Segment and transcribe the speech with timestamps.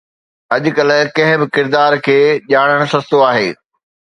[0.55, 2.19] اڄڪلهه ڪنهن به ڪردار کي
[2.51, 3.49] ڄاڻڻ سستو آهي